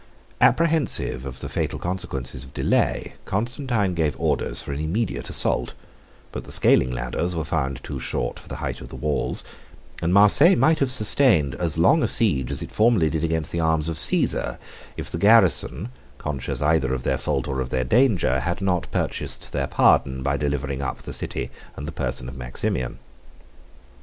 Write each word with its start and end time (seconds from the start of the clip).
Apprehensive 0.41 1.27
of 1.27 1.41
the 1.41 1.47
fatal 1.47 1.77
consequences 1.77 2.43
of 2.43 2.55
delay, 2.55 3.13
Constantine 3.25 3.93
gave 3.93 4.19
orders 4.19 4.59
for 4.59 4.71
an 4.73 4.79
immediate 4.79 5.29
assault; 5.29 5.75
but 6.31 6.43
the 6.43 6.51
scaling 6.51 6.89
ladders 6.89 7.35
were 7.35 7.45
found 7.45 7.83
too 7.83 7.99
short 7.99 8.39
for 8.39 8.47
the 8.47 8.55
height 8.55 8.81
of 8.81 8.89
the 8.89 8.95
walls, 8.95 9.43
and 10.01 10.11
Marseilles 10.11 10.57
might 10.57 10.79
have 10.79 10.91
sustained 10.91 11.53
as 11.53 11.77
long 11.77 12.01
a 12.01 12.07
siege 12.07 12.49
as 12.49 12.63
it 12.63 12.71
formerly 12.71 13.11
did 13.11 13.23
against 13.23 13.51
the 13.51 13.59
arms 13.59 13.87
of 13.89 13.97
Cæsar, 13.97 14.57
if 14.97 15.11
the 15.11 15.19
garrison, 15.19 15.89
conscious 16.17 16.63
either 16.63 16.95
of 16.95 17.03
their 17.03 17.19
fault 17.19 17.47
or 17.47 17.61
of 17.61 17.69
their 17.69 17.83
danger, 17.83 18.39
had 18.39 18.59
not 18.59 18.89
purchased 18.89 19.51
their 19.51 19.67
pardon 19.67 20.23
by 20.23 20.35
delivering 20.35 20.81
up 20.81 21.03
the 21.03 21.13
city 21.13 21.51
and 21.75 21.87
the 21.87 21.91
person 21.91 22.27
of 22.27 22.35
Maximian. 22.35 22.97